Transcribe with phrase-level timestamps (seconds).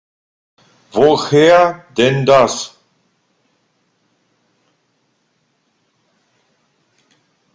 [0.93, 2.75] Woher denn das?